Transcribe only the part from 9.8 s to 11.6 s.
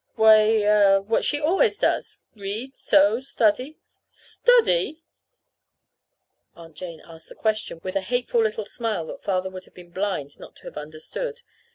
blind not to have understood.